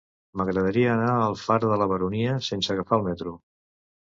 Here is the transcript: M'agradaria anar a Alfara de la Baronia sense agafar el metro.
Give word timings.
M'agradaria 0.39 0.87
anar 0.93 1.09
a 1.17 1.27
Alfara 1.27 1.69
de 1.73 1.77
la 1.83 1.89
Baronia 1.93 2.35
sense 2.49 2.75
agafar 2.77 3.01
el 3.03 3.07
metro. 3.11 3.37